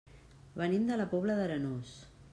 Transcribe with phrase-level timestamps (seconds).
[0.61, 1.97] Venim de la Pobla d'Arenós.